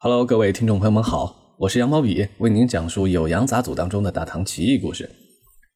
[0.00, 5.10] Hello，各位听众朋友们好，我是杨毛笔，为您讲述《酉阳杂俎》当中的大唐奇异故事。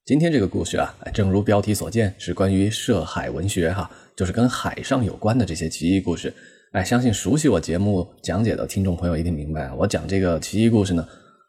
[0.04, 6.32] 今天这个故事啊，正如标题所见，是关于涉海文学哈，就是跟海上有关的这些奇异故事。
[6.70, 11.04] 哎，相信熟悉我节目讲解的听众朋友一定明白，我讲这个奇异故事呢，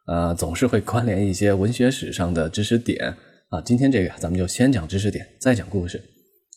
[0.07, 3.15] 呃，总是会关联一些文学史上的知识点
[3.49, 3.61] 啊。
[3.63, 6.01] 今天这个咱们就先讲知识点，再讲故事。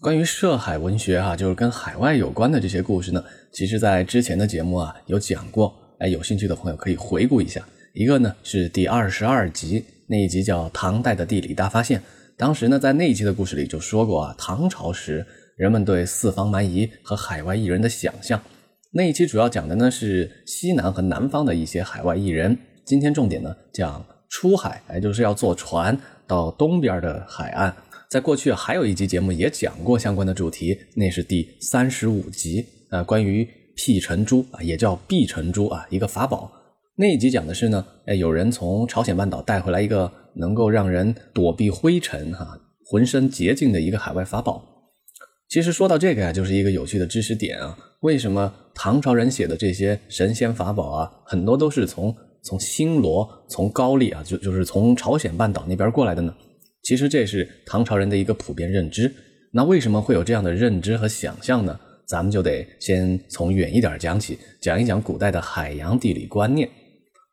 [0.00, 3.22] 关于涉海文学哈，就是跟海外有关的这些故事呢，
[3.52, 5.82] 其实在之前的节目啊有讲过。
[5.98, 7.66] 哎，有兴趣的朋友可以回顾一下。
[7.94, 11.98] 一个呢是第二十二集那一集叫《唐代的地理大发现》，
[12.36, 15.24] 当时呢在那一集的故事里就说过啊，唐朝时
[15.57, 18.40] 人们对四方蛮夷和海外艺人的想象。
[18.93, 22.57] 那一期主要讲的呢是西南和南方的一些海外艺人。
[22.85, 27.74] 今天重点呢讲出海，哎，就是要坐船到东边的海岸。
[28.10, 33.48] 在过去还有一集节目也讲过相关的主题，那是第三十五集，呃，关于。
[33.77, 36.50] 辟尘珠啊，也叫避尘珠啊，一个法宝。
[36.97, 44.64] 那一集讲的是呢，哎，有人从朝鲜半岛带回来一个能够让人躲避灰尘、哈浑身洁净的一个海外法宝。
[45.48, 47.78] 其实说到这个呀，就是一个有趣的知识点啊。
[48.00, 56.34] 为什么唐朝人写的这些神仙法宝啊，很多都是从从新罗、从高丽啊，就就是从朝鲜半岛那边过来的呢？
[56.82, 59.12] 其实这是唐朝人的一个普遍认知。
[59.52, 61.78] 那为什么会有这样的认知和想象呢？
[62.06, 66.68] 咱们就得先从远一点讲起，讲一讲古代的海洋地理观念。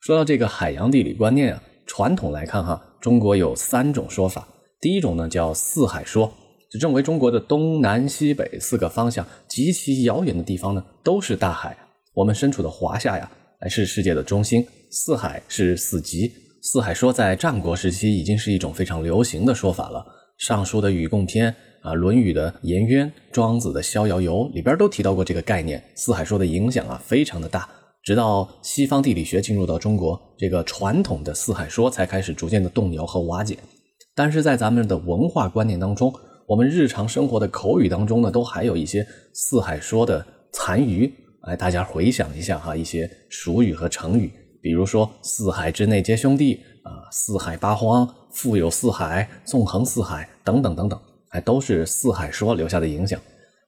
[0.01, 4.47] 说到这个海洋地理观念啊，传统来看哈，中国有三种说法。
[4.81, 6.33] 第一种呢叫四海说，
[6.71, 11.77] 就认为中国的东南西北四个方向极其遥远的地方呢都是大海，
[12.13, 14.65] 我们身处的华夏呀，还是世界的中心。
[14.89, 16.31] 四海是四极。
[16.63, 19.99] 四海说在战国时期已经是一种非常流行的说法了，
[20.37, 21.51] 《尚书》的《禹贡篇》。
[21.83, 25.83] 啊，《论语》的《颜渊》，庄子的《逍遥游》里边都提到过这个概念。
[25.95, 27.69] 四海说的影响啊，非常的大。
[28.01, 33.57] 直到西方地理学进入到中国，这个传统的四海说才开始逐渐的动摇和瓦解。
[34.15, 36.13] 但是在咱们的文化观念当中，
[36.47, 41.11] 我们日常生活的口语当中呢，都还有一些四海说的残余。
[41.41, 50.97] 哎，大家回想一下哈，一些俗语和成语，比如说“四海之内皆兄弟”啊，“四海八荒”、“富有四海”、“纵横四海”等等等等。
[51.33, 53.19] 哎，都是四海说留下的影响。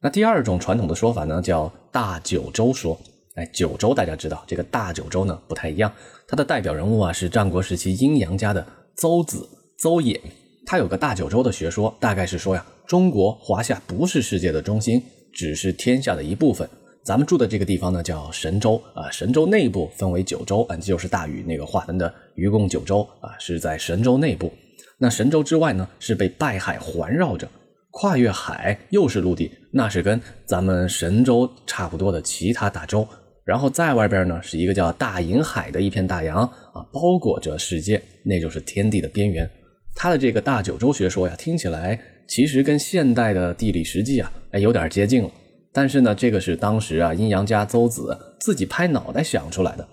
[0.01, 2.97] 那第二种传统的说法呢，叫大九州说。
[3.35, 5.91] 哎，九州大家知道，这个大九州呢不太一样。
[6.25, 8.65] 它的代表人物啊是战国时期阴阳家的
[8.95, 9.45] 邹子
[9.77, 10.17] 邹衍。
[10.65, 16.65] 他有个大九州的学说，大概是说呀，中国华夏不是世界的中心，只是天下的一部分。
[17.03, 24.49] 咱们住的这个地方呢叫神州啊，神州内部分为九州，嗯，就是大禹那个划分的愚公九州啊，是在神州内部。
[24.97, 27.47] 那神州之外呢，是被拜海环绕着，
[27.91, 33.07] 跨越海又是陆地，那是跟咱们神州差不多的其他大洲。
[33.43, 36.37] 然后在外边呢，是一个叫大银海的一片大洋
[36.73, 39.49] 啊，包裹着世界，那就是天地的边缘。
[39.93, 45.29] 他的这个大九州学说呀，听起来其实跟现代的地理实际啊，哎，有点接近了。
[45.71, 49.87] 但是呢，这个是当时啊阴阳家邹子自己拍脑袋想出来的，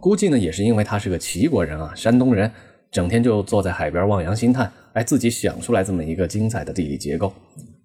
[0.00, 2.50] 估计呢也是因为他是个齐国人啊，山东人。
[2.90, 7.32] 整天就坐在海边望洋兴叹，哎，自己想出来这么一个精彩的地理结构。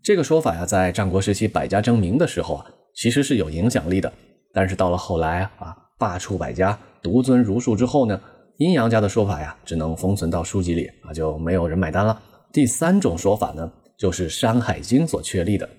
[0.01, 4.11] 这个说法呀，在战国时期百家争鸣的时候啊，其实是有影响力的。
[4.51, 8.19] 但是到了后来啊，罢黜百家，独尊儒术之后呢，
[8.57, 12.19] 阴阳家的说法呀，只能封存到书籍里啊，就没有人买单了。
[12.51, 15.69] 第三种说法呢，就是《山海经》所确立的。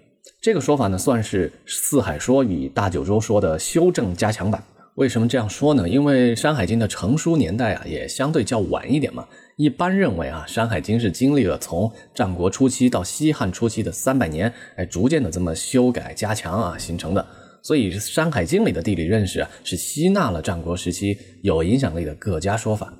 [0.41, 4.62] 这个说法呢，算是四海说与大九州说的修正加强版。
[4.97, 5.87] 为什么这样说呢？
[5.87, 9.29] 因为《山海经》的成书年代啊，也相对较晚一点嘛。
[9.57, 17.25] 一般认为啊，《山海经》是经历了从战国初期到西汉初期的三百年，哎，逐渐的这么修改加强啊形成的。
[17.62, 22.87] 所以，《山海经》里的地理认识啊，是吸纳了战国时期有影响力的各家说法。《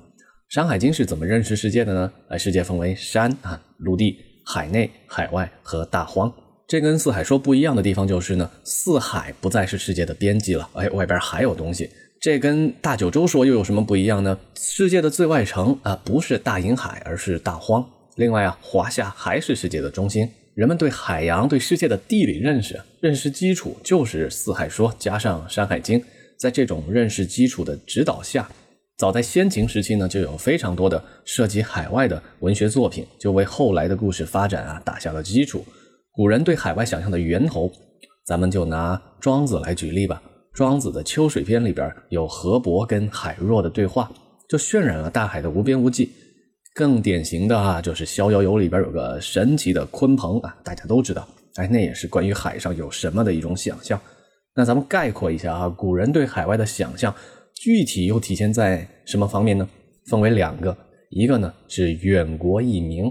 [0.49, 2.11] 山海经》是怎么认识世界的呢？
[2.29, 4.15] 哎，世界分为山啊、陆地、
[4.45, 6.31] 海内、海外和大荒。
[6.67, 11.89] 这跟四海说不一样的地方就是呢，四海不再是世界的边际了，哎，外边还有东西。
[12.19, 14.37] 这跟大九州说又有什么不一样呢？
[14.59, 17.87] 世界的最外层啊，不是大瀛海，而是大荒。
[18.15, 20.29] 另外啊，华夏还是世界的中心。
[20.55, 26.03] 人们对海洋、对世界的地理认识，认识基础就是四海说加上山海经。
[26.35, 28.49] 在这种认识基础的指导下，
[28.97, 35.65] 早在先秦时期呢，就有非常多的涉及海外的文学作品，就为后来的故事发展啊打下了基础。
[36.17, 37.71] 古人对海外想象的源头，
[38.25, 40.19] 咱们就拿庄子来举例吧。
[40.51, 44.11] 庄子的《秋水篇》里边有河伯跟海若的对话，
[44.49, 46.09] 就渲染了大海的无边无际。
[46.73, 51.27] 更典型的啊，就是《逍遥游》里边有个神奇的鲲鹏啊，大家都知道，
[51.57, 54.01] 哎，那也是关于海上有什么的一种想象。
[54.55, 57.13] 那咱们概括一下啊，古人对海外的想象，
[57.53, 59.69] 具体又体现在什么方面呢？
[60.09, 60.75] 分为两个，
[61.11, 63.05] 一个呢是远国异名，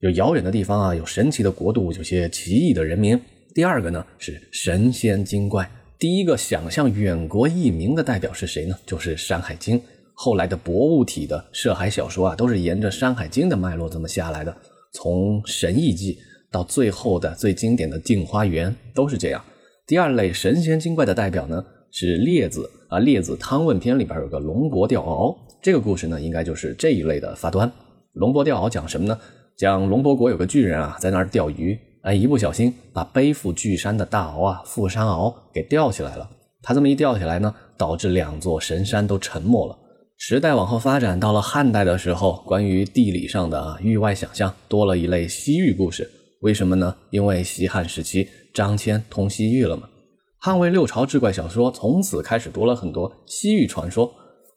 [0.00, 3.18] 有遥远的地方啊，有神奇的国度，有些奇异的人民；
[3.54, 5.70] 第二个呢是神仙精怪。
[5.98, 8.74] 第一个想象远国异民的代表是谁呢？
[8.86, 9.78] 就是《山海经》。
[10.14, 14.56] 后来的博物体的涉海小说啊，都是沿着《山海经》的脉络这么下来的，
[14.94, 16.14] 从《神异记》
[16.50, 19.44] 到最后的最经典的《镜花缘》都是这样。
[19.86, 21.62] 第二类神仙精怪的代表呢
[21.92, 22.62] 是《列子》
[22.94, 27.70] 啊，《列子汤问篇》里边有个龙伯钓鳌，这个故事呢应该就是这一类的发端。
[28.14, 29.20] 龙伯钓鳌讲什么呢？
[29.60, 36.26] 讲龙伯国有个巨人啊，在那儿钓鱼，哎，一不小心把背负巨山的大鳌啊，富山鳌给吊起来了。
[36.62, 39.78] 他这么一吊起来呢，导致两座神山都沉没了。
[40.16, 46.10] 时代往后发展，到了汉代的时候，关于地理上的啊域外想象多了一类西域故事。
[46.40, 46.96] 为什么呢？
[47.10, 48.26] 因为西汉时期。
[48.54, 49.86] 张骞通西域了嘛？
[50.38, 54.10] 汉魏六朝志怪小说从此开始多了很多西域传说。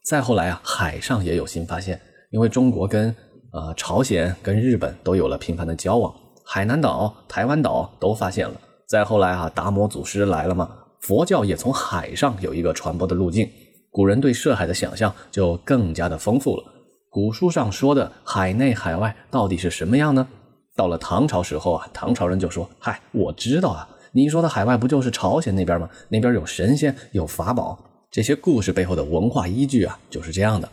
[0.06, 3.14] 再后来啊，海上也有新发现，因为中国跟
[3.54, 6.12] 呃朝鲜、跟日本都有了频繁的交往，
[6.44, 8.54] 海南岛、台湾岛都发现了。
[8.88, 10.68] 再后来啊，达摩祖师来了嘛，
[11.02, 13.48] 佛教也从海上有一个传播的路径，
[13.92, 16.64] 古人对涉海的想象就更加的丰富了。
[17.08, 20.26] 古书上说的海内海外到底是什么样呢？
[20.74, 25.88] 到了唐朝时候啊，唐朝人就说：“嗨，我知道啊，你说的海外不就是朝鲜那边吗？
[26.08, 27.78] 那边有神仙，有法宝。
[28.10, 30.68] 这些故事背后的文化依据啊，就是这样的。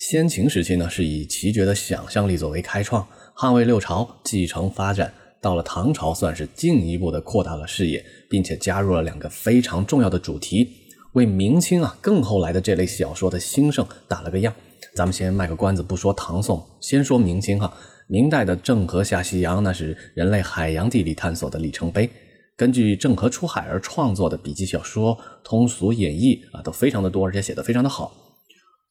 [0.00, 5.12] 先秦时期呢，是以奇绝的想象力作为开创；汉魏六朝继承发展，
[5.42, 10.66] 到了唐朝算是进一步的扩大了视野，并且加入了两个非常重要的主题，
[11.12, 14.50] 为明清啊更后来的这类小说的兴盛打了个样。
[14.94, 17.70] 咱们先卖个关子，不说唐宋，先说明清哈。”
[18.08, 22.08] 明代的郑和下西洋，那是人类海洋地理探索的里程碑。
[22.56, 28.12] 根据郑和出海而创作的笔记小说、通俗演绎啊，都非常的多，而且写的非常的好。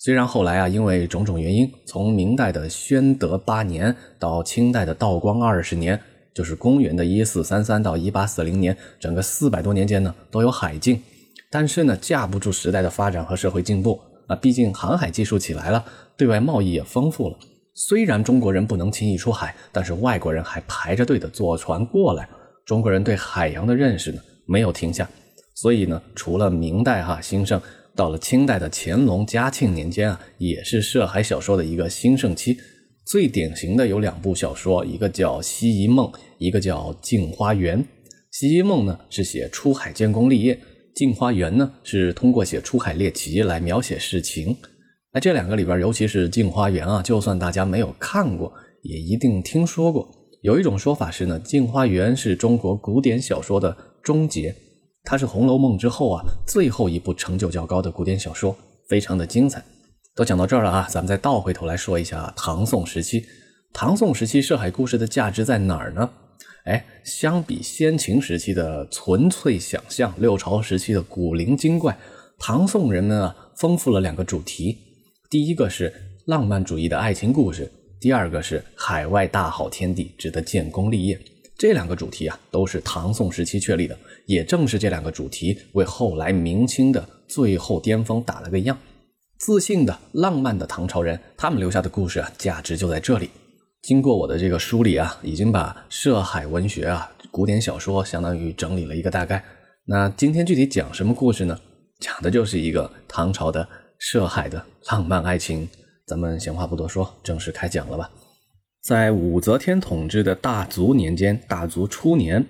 [0.01, 5.99] 虽然后来啊，因为种种原因，从明代的宣德八年到清代的道光二十年，
[6.33, 11.03] 就是公元的一四三三到一八四零年，整个四百多年间呢，都有海禁。
[11.51, 15.83] 但是呢，架不住时代的发展和社会进步啊，毕竟航海技术起来了，
[16.15, 17.35] 对外贸易也丰富了。
[17.73, 22.29] 虽然中国人不能轻易出海，但是外国人还排着队的坐船过来。
[22.65, 25.09] 中国人对海洋的认识呢没有停下，
[25.55, 27.61] 所以呢，除了明代哈兴盛，
[27.99, 32.57] 到了清代的乾隆、嘉庆年间啊，也是涉海小说的一个兴盛期。
[33.05, 36.07] 最典型的有两部小说，一个叫《西夷梦》，
[36.37, 37.77] 一个叫《镜花缘》。
[38.31, 40.55] 《西夷梦》呢是写出海建功立业，
[40.95, 44.55] 《镜花缘》呢是通过写出海猎奇来描写世情。
[45.11, 50.09] 那这两个里边，尤其是《镜花缘》啊，就算大家没有看过，也一定听说过。
[50.41, 54.55] 有一种说法是呢，《镜花缘》是中国古典小说的终结，
[55.09, 58.55] 它是《红楼梦》之后啊最后一部成就较高的古典小说，
[58.87, 59.59] 非常的精彩。
[60.13, 63.25] 都讲到这儿了啊，咱们再倒回头来说一下唐宋时期。
[63.73, 66.07] 唐宋时期涉海故事的价值在哪儿呢？
[66.65, 71.97] 哎，相比先秦时期的纯粹想象，六朝时期的古灵精怪，
[72.37, 74.77] 唐宋人们啊丰富了两个主题。
[75.27, 75.91] 第一个是
[76.27, 81.19] 浪漫主义的爱情故事，第二个是海外大好天地，值得建功立业。
[81.59, 83.97] 这两个主题啊，都是唐宋时期确立的。
[84.25, 88.77] 也正是这两个主题，为后来明清的最后巅峰打了个样。
[89.37, 93.29] 自信的、浪漫的唐朝人，他们留下的故事啊，价值就在这里。
[93.81, 99.43] 经过我的这个梳理啊，已经把涉海文学啊、古典小说相当于整理了一个大概。
[99.83, 101.59] 那今天具体讲什么故事呢？
[101.99, 103.67] 讲的就是一个唐朝的。
[104.01, 105.67] 涉海的浪漫爱情，
[106.07, 108.09] 咱们闲话不多说，正式开讲了吧。
[108.89, 112.43] 在武则天统治的大足年间，大足初年，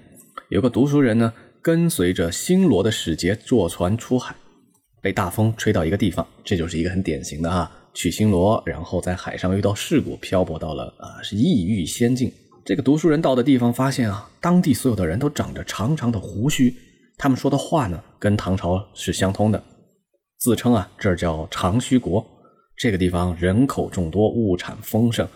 [0.47, 4.33] 有个读书人呢，跟随着新罗的使节坐船出海，
[5.01, 12.31] 被大风吹到一个地方，这就是一个很典型的啊，去新罗，然后在海上遇到事故，漂泊到了啊，是异域仙境。
[12.63, 16.73] 这个读书人到的地方，发现啊，当地所有的人都长着长长的胡须，
[17.17, 19.61] 他们说的话呢，跟唐朝是相通的。
[20.37, 22.25] 自称啊，这叫长须国，
[22.77, 25.27] 这个地方人口众多，物产丰盛，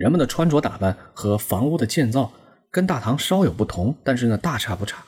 [0.00, 2.32] 人们的穿着打扮和房屋的建造
[2.70, 5.04] 跟大唐稍有不同，但是呢，大差不差。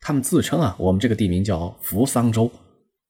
[0.00, 2.50] 他们自称啊，我们这个地名叫扶桑州。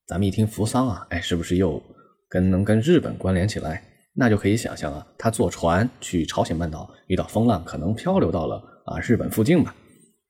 [0.08, 1.80] 咱们一听扶桑啊，哎，是不是又
[2.28, 3.80] 跟能跟日本关联起来？
[4.16, 9.72] 那就可以想象啊，他坐船去朝鲜半岛，遇到风浪，可能漂流到了啊日本附近吧。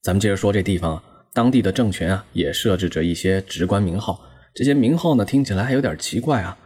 [0.02, 4.20] 咱们接着说这地方，当地的政权啊，也设置着一些职官名号。
[4.54, 6.58] 这些名号呢，听起来还有点奇怪啊，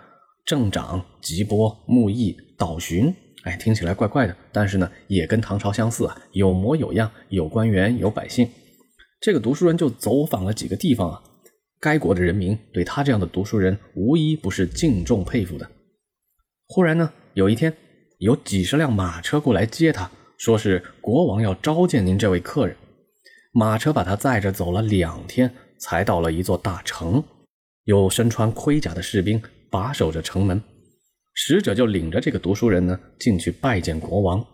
[0.45, 3.15] 镇长、吉波、木易、岛巡，
[3.45, 4.37] 哎，听起来怪怪的。
[4.53, 8.49] 但是呢，也跟唐朝相似啊，有模有样，有官员，有百姓。
[9.21, 11.23] 这个读书人就走访了几个地方啊，
[11.81, 15.69] 该国的人民对他这样的读书人无一不是敬重佩服的。
[16.67, 17.75] 忽然呢，有一天
[18.19, 22.77] 有几十辆马车过来接他，说是国王要召见您这位客人。
[23.53, 27.25] 马车把他载着走了两天，才到了一座大城，
[27.85, 29.41] 有身穿盔甲的士兵
[29.71, 30.63] 把守着城门。
[31.41, 34.45] 使者就领着这个读书人呢进去拜见国王。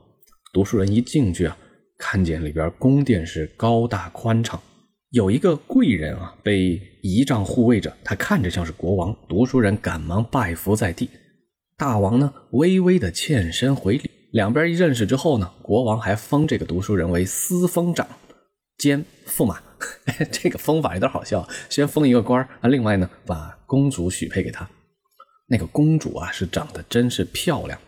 [0.52, 1.56] 读书人一进去啊，
[1.96, 4.60] 看见里边宫殿是高大宽敞，
[5.08, 9.16] 有一个贵人啊被仪仗护卫着，他看着像是国王。
[9.26, 11.08] 读书人赶忙拜伏在地。
[11.78, 14.10] 大王呢，微微的欠身回礼。
[14.32, 18.06] 两边一认识之后呢，国王还封这个读书人为司封长
[18.76, 19.58] 兼驸马。
[20.30, 24.68] 这个封法有点好笑，先封一个官啊，另外呢，把公主许配给他。
[25.46, 27.78] 那个公主啊，是长得真是漂亮，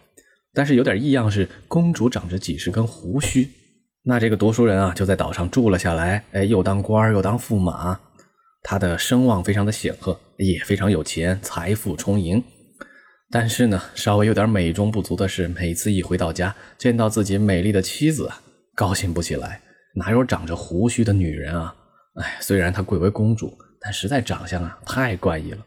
[0.52, 3.48] 但是有点异样，是公主长着几十根胡须。
[4.04, 7.98] 那这个读书人啊，就在岛上住了下来，哎，又当官又当驸马，
[8.62, 12.42] 他的声望非常的显赫，也非常有钱，财富充盈。
[13.30, 18.30] 但是呢，稍微有点美中不足的是，每次一回到家，见到自己美丽的妻子，
[18.76, 19.60] 高兴不起来。
[19.96, 21.74] 哪有长着胡须的女人啊？
[22.20, 25.58] 哎，虽然她贵为公主，但实在长相啊太怪异了。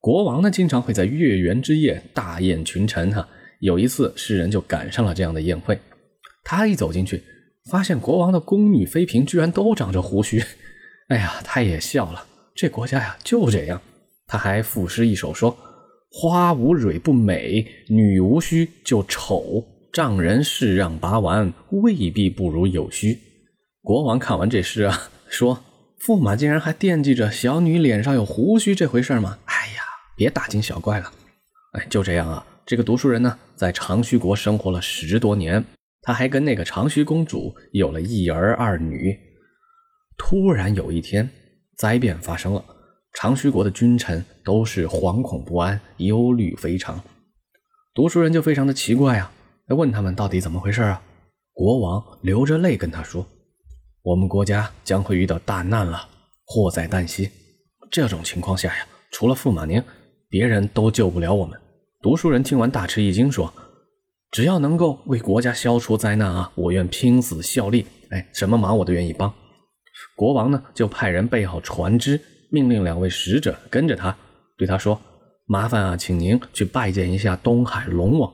[0.00, 3.12] 国王呢，经常会在月圆之夜大宴群臣。
[3.12, 3.28] 哈，
[3.60, 5.78] 有一次，诗人就赶上了这样的宴会。
[6.42, 7.22] 他一走进去，
[7.70, 10.42] 发现国王的宫女妃嫔居然都长着胡须。
[11.08, 12.24] 哎呀，他也笑了。
[12.54, 13.80] 这国家呀，就这样。
[14.26, 15.56] 他还赋诗一首说。
[16.12, 19.64] 花无蕊不美，女无须就丑。
[19.92, 23.16] 丈人是让拔完，未必不如有须。
[23.82, 25.62] 国王看完这诗啊，说
[26.04, 29.38] ：“驸马竟然还惦记着小女脸上有胡须这回事吗？
[30.20, 31.10] 别大惊小怪了。
[31.72, 32.46] 哎，就这样啊。
[32.66, 35.64] 这个读书人呢，在长须国生活了十多年，
[36.02, 39.18] 他还跟那个长须公主有了一儿二女。
[40.18, 41.26] 突然有一天，
[41.78, 42.62] 灾变发生了。
[43.14, 47.02] 长须国的君臣都是惶恐不安、忧虑非常。
[47.94, 49.32] 读书人就非常的奇怪啊，
[49.68, 51.02] 问他们到底怎么回事啊？
[51.54, 53.26] 国王流着泪跟他说
[54.04, 56.06] ：“我们国家将会遇到大难了，
[56.44, 57.30] 祸在旦夕。
[57.90, 59.82] 这种情况下呀，除了驸马您，
[60.30, 61.60] 别人都救不了我们。”
[62.00, 63.52] 读书人听完大吃一惊，说
[64.32, 67.84] ：“只要能够为国家消除灾难啊，我愿拼死效力。
[68.08, 69.30] 哎，什么忙我都愿意帮。”
[70.16, 72.18] 国王呢，就派人备好船只。
[72.52, 74.16] 命令两位使者跟着他，
[74.56, 75.00] 对他说
[75.46, 78.32] ：“麻烦啊，请您去拜见一下东海龙王。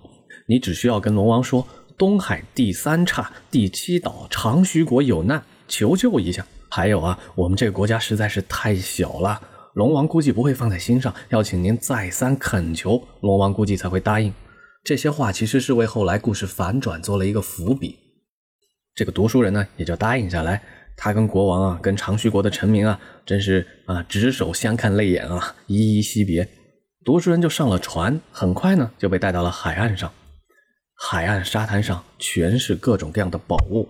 [0.49, 1.67] 你只需要跟龙王说，
[1.99, 6.47] 东海第三岔第七岛长须国有难，求救一下。
[6.71, 9.41] 还有啊，我们这个国家实在是太小了，
[9.77, 14.33] 龙王估计不会放在心上，要请您再三恳求，龙王估计才会答应。”
[14.83, 17.95] 这些话其实是为后来故事反转做了一个伏笔。
[18.95, 20.63] 这个读书人呢，也就答应下来。
[20.97, 26.49] 他跟国王啊，跟长须国的臣民啊，真是啊，执手相看泪眼啊，依依惜别。
[27.05, 30.11] 读书人就上了船，很快呢就被带到了海岸上。
[30.95, 33.87] 海岸沙滩上全是各种各样的宝物。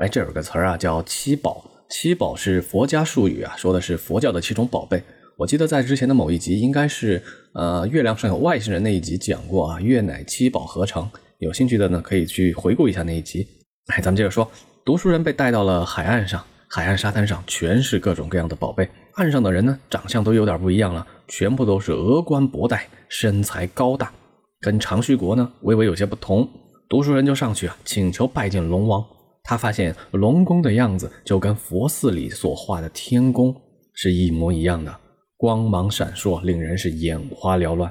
[0.00, 1.64] 哎，这有个词儿啊，叫七宝。
[1.88, 5.02] 七宝是佛家术语啊，说的是佛教的七种宝贝。
[5.40, 7.22] 我记得在之前的某一集，应该是
[7.54, 11.10] 呃月亮上有外星人那一集讲过啊，月乃七宝合成。
[11.38, 13.48] 有兴趣的呢，可以去回顾一下那一集。
[13.86, 14.46] 哎，咱们接着说。
[14.84, 18.86] 读书人被带到了海岸上，海岸沙滩上全是各种各样的宝贝。
[19.14, 24.12] 岸上的人呢，长相都有点不一样了，全部都是峨冠博带，身材高大，
[24.60, 26.46] 跟长须国呢微微有些不同。
[26.86, 29.02] 读书人就上去啊，请求拜见龙王。
[29.42, 33.56] 他发现龙宫的样子就跟佛寺里所画的天宫
[33.94, 34.94] 是一模一样的，
[35.40, 37.90] 光芒闪烁，令人是眼花缭乱。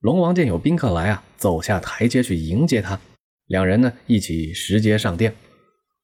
[0.00, 3.00] 龙王见有宾客来啊，走下台阶去迎接他，
[3.46, 5.34] 两人呢一起拾阶上殿。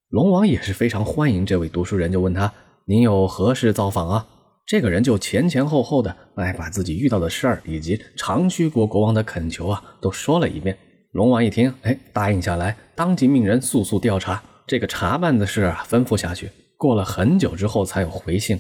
[0.09, 2.50] 龙王也是非常欢迎这位读书人，就问他
[2.88, 4.26] ：“您有何事造访啊？”
[4.65, 10.79] 这个人就前前后后的哎，把自己遇到的事儿以及长须国国王的恳求啊，都说了一遍。
[11.12, 16.50] 龙王一听，哎，答应下来，当即命人速速调查这个查办的事啊，吩咐下去。
[16.79, 18.59] 过了很久之后，才有回信。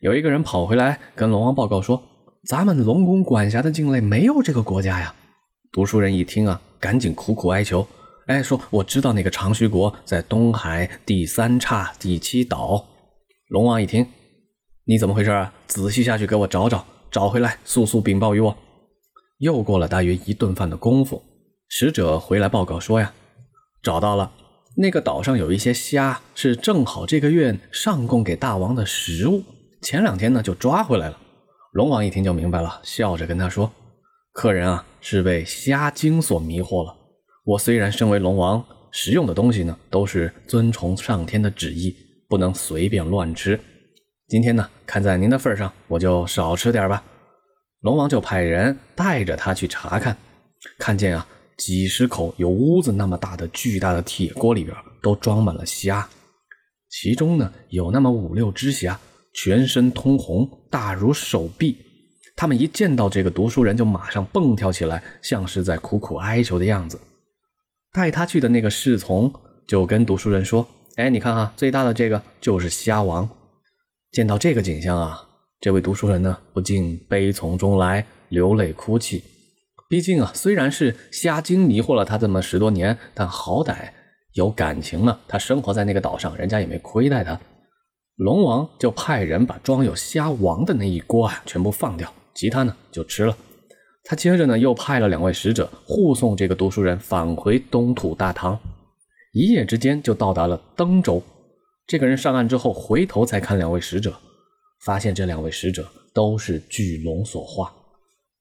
[0.00, 2.02] 有一个人跑回来跟龙王报告说
[2.46, 5.14] ：“咱们龙宫管辖的境内没有这个国家呀。”
[5.72, 7.86] 读书人一听啊，赶紧苦苦哀求。
[8.26, 12.84] 哎，说我知道那个长须国在东海第三岔第七岛。
[13.48, 14.06] 龙王一听，
[14.84, 15.52] 你怎么回事啊？
[15.66, 18.56] 仔细下去给我找找，找回来速速禀报于我。
[19.38, 21.22] 又过了大约一顿饭的功夫，
[21.68, 23.12] 使者回来报告说呀，
[23.82, 24.32] 找到了，
[24.76, 29.42] 那个岛上有一些虾，是正好这个月上供给大王的食物，
[29.84, 31.18] 前两天呢就抓回来了。
[31.72, 33.70] 龙王一听就明白了，笑着跟他说，
[34.32, 36.96] 客人啊是被虾精所迷惑了。
[37.44, 41.94] 我虽然身为龙王，食用的东西呢都是遵从上天的旨意，
[42.30, 43.60] 不能随便乱吃。
[44.26, 47.04] 今天呢，看在您的份上，我就少吃点吧。
[47.80, 50.16] 龙王就派人带着他去查看，
[50.78, 51.26] 看见啊，
[51.58, 56.08] 几十口有屋子那么大的巨大的铁锅里边都装满了虾，
[56.88, 58.98] 其中呢有那么五六只虾，
[59.34, 61.76] 全身通红，大如手臂。
[62.36, 67.00] 他们一见到这个读书人，就马上蹦跳起来，像是在苦苦哀求的样子。
[67.92, 69.32] 带他去的那个侍从
[69.68, 73.28] 就跟读书人说：“哎，你看哈，最大的这个就是虾王。”
[74.10, 75.20] 见到这个景象啊，
[75.60, 79.22] 这位读书人呢不禁悲从中来，流泪哭泣。
[79.88, 83.90] 毕竟啊，虽然是虾精迷惑了他这么十多年，但好歹
[84.32, 85.16] 有感情呢。
[85.28, 87.40] 他生活在那个岛上，人家也没亏待他。
[88.16, 92.12] 龙王就派人把装有虾王的那一锅啊全部放掉。
[92.34, 93.36] 其他呢就吃了。
[94.04, 98.58] 他接着呢又派了两位使者护送这个读书人返回东土大唐，
[99.32, 101.22] 一夜之间就到达了登州。
[101.86, 104.14] 这个人上岸之后回头再看两位使者，
[104.84, 107.72] 发现这两位使者都是巨龙所化。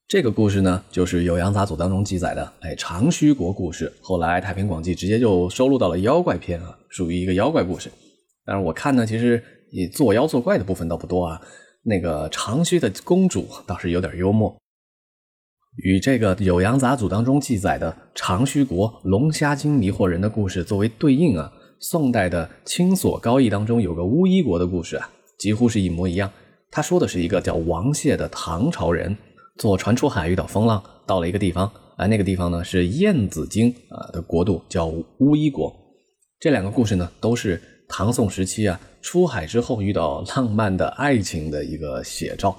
[0.08, 3.92] 这个故事呢就是《酉阳杂俎》当中记载的，哎，长须国故事。
[4.02, 7.90] 后来《太平广记》直接就收录到了妖怪篇啊，属于一个妖怪故事。
[8.46, 9.42] 但是我看呢，其实
[9.74, 11.42] 你作妖作怪的部分倒不多啊。
[11.86, 14.56] 那个长须的公主倒是有点幽默，
[15.76, 21.52] 与这个《酉阳杂俎》当中记载的长须国龙虾精迷惑人的故事作为对应啊，
[21.82, 26.32] 宋代的《青锁高义》当中有个乌衣国的故事啊，几乎是一模一样。
[26.72, 29.14] 他说的是一个叫王谢的唐朝人
[29.58, 35.76] 坐船出海遇到风浪，到了一个地方啊，那个地方呢是燕子精啊的国度，叫乌衣国。
[36.40, 37.62] 这两个故事呢都是。
[37.90, 42.58] 唐宋时期啊，出海之后遇到浪漫的爱情的一个写照。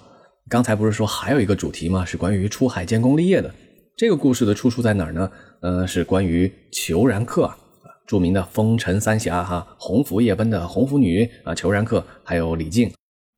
[0.49, 2.05] 刚才不是说还有一个主题吗？
[2.05, 3.53] 是关于出海建功立业的。
[3.97, 5.31] 这个故事的出处在哪儿呢？
[5.61, 7.57] 呃，是关于裘然客啊，
[8.07, 12.93] 著名的风尘三侠哈，鸿福夜奔的红拂女啊，裘然客还有李靖。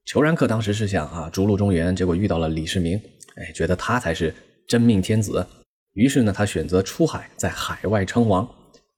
[0.05, 3.01] 裘然客当时是想啊，逐鹿中原，结果遇到了李世民，
[3.37, 4.35] 哎，觉得他才是
[4.67, 5.47] 真命天子，
[5.93, 8.49] 于是呢，他选择出海，在海外称王。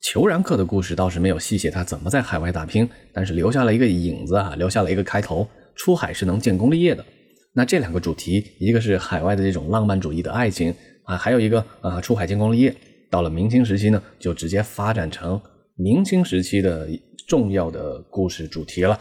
[0.01, 5.47] 裘然客的故事倒是没有细写他怎么在海外打拼，但是留下了一个影子啊，留下了一个开头。
[5.75, 7.05] 出海是能建功立业的。
[7.53, 12.75] 那这两个主题，一个是海外的这种浪漫主义的爱情啊，还有一个啊，出海建功立业。
[13.11, 15.41] 到了明清时期呢，就直接发展成
[15.77, 16.89] 明清时期的
[17.27, 18.99] 重要的故事主题了。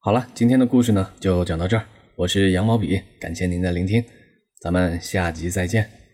[0.00, 1.84] 好了，今天的故事呢就讲到这儿。
[2.14, 4.02] 我是羊毛笔，感谢您的聆听，
[4.60, 6.05] 咱们下集再见。